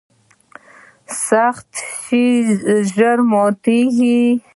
سخت 1.27 1.69
شی 2.01 2.25
ژر 2.93 3.17
ماتیږي. 3.31 4.19